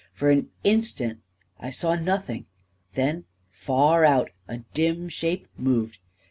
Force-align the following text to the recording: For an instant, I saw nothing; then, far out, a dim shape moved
For 0.13 0.31
an 0.31 0.49
instant, 0.63 1.19
I 1.59 1.69
saw 1.69 1.93
nothing; 1.93 2.47
then, 2.95 3.25
far 3.51 4.03
out, 4.03 4.31
a 4.47 4.63
dim 4.73 5.09
shape 5.09 5.45
moved 5.55 5.99